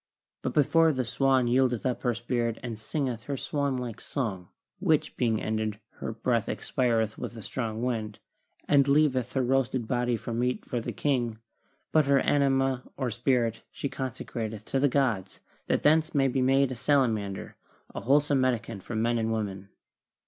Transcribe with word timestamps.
But 0.41 0.55
before 0.55 0.91
the 0.91 1.05
swan 1.05 1.45
yieldeth 1.45 1.85
up 1.85 2.01
her 2.01 2.15
spirit 2.15 2.57
she 2.63 2.73
singeth 2.73 3.25
her 3.25 3.37
swan 3.37 3.77
like 3.77 4.01
song, 4.01 4.47
which 4.79 5.15
being 5.15 5.39
ended, 5.39 5.79
her 5.99 6.11
breath 6.11 6.49
expireth 6.49 7.19
with 7.19 7.37
a 7.37 7.43
strong 7.43 7.83
wind, 7.83 8.17
and 8.67 8.87
leav 8.87 9.15
eth 9.15 9.33
her 9.33 9.43
roasted 9.43 9.87
body 9.87 10.17
for 10.17 10.33
meat 10.33 10.65
for 10.65 10.79
the 10.81 10.91
king, 10.91 11.37
but 11.91 12.05
her 12.07 12.17
anima 12.19 12.81
or 12.97 13.11
spirit 13.11 13.61
she 13.69 13.89
consecrateth 13.89 14.65
to 14.65 14.79
the 14.79 14.89
gods 14.89 15.39
that 15.67 15.83
thence 15.83 16.15
may 16.15 16.27
be 16.27 16.41
made 16.41 16.71
a 16.71 16.75
salamander, 16.75 17.55
a 17.93 18.01
wholesome 18.01 18.41
medicament 18.41 18.81
for 18.81 18.95
men 18.95 19.19
and 19.19 19.31
women." 19.31 19.69